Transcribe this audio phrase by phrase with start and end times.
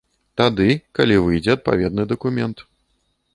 [0.39, 0.69] Тады,
[0.99, 2.57] калі выйдзе адпаведны дакумент.